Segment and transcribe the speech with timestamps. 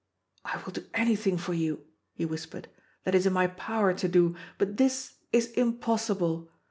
[0.43, 2.67] "I will do anything for you," he whispered,
[3.03, 6.49] "that is in my power to do; but this is impossible.